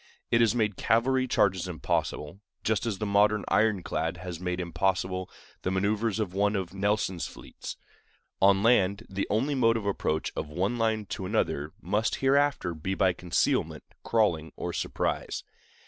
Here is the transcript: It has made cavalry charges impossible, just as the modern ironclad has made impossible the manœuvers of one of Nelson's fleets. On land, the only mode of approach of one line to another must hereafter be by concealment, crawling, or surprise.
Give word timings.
It 0.31 0.41
has 0.41 0.55
made 0.55 0.77
cavalry 0.77 1.27
charges 1.27 1.67
impossible, 1.67 2.39
just 2.63 2.87
as 2.87 2.97
the 2.97 3.05
modern 3.05 3.45
ironclad 3.49 4.17
has 4.17 4.39
made 4.39 4.59
impossible 4.59 5.29
the 5.61 5.69
manœuvers 5.69 6.19
of 6.19 6.33
one 6.33 6.55
of 6.55 6.73
Nelson's 6.73 7.27
fleets. 7.27 7.77
On 8.41 8.63
land, 8.63 9.05
the 9.11 9.27
only 9.29 9.53
mode 9.53 9.77
of 9.77 9.85
approach 9.85 10.31
of 10.35 10.49
one 10.49 10.79
line 10.79 11.05
to 11.09 11.27
another 11.27 11.73
must 11.79 12.15
hereafter 12.15 12.73
be 12.73 12.95
by 12.95 13.13
concealment, 13.13 13.83
crawling, 14.01 14.51
or 14.55 14.73
surprise. 14.73 15.43